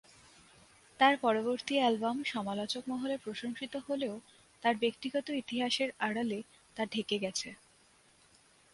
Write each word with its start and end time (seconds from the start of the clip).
তার 0.99 1.15
পরবর্তী 1.17 1.73
অ্যালবাম 1.77 2.17
সমালোচক 2.25 2.83
মহলে 2.87 3.15
প্রশংসিত 3.17 3.73
হলেও 3.87 4.15
তার 4.63 4.75
ব্যক্তিগত 4.77 5.27
ইতিহাসের 5.41 5.89
আড়ালে 5.99 6.39
তা 6.77 6.83
ঢেকে 6.85 7.17
গেছে। 7.19 7.49